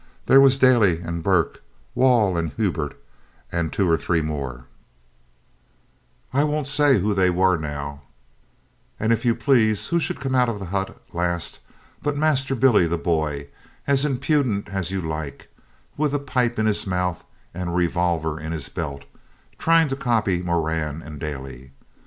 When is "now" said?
7.55-8.01